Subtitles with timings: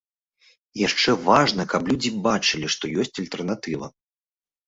[0.77, 3.87] І яшчэ важна, каб людзі бачылі, што ёсць альтэрнатыва.